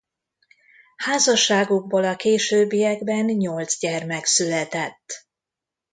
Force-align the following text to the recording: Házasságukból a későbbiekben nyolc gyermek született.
Házasságukból 0.95 2.03
a 2.03 2.15
későbbiekben 2.15 3.25
nyolc 3.25 3.79
gyermek 3.79 4.25
született. 4.25 5.27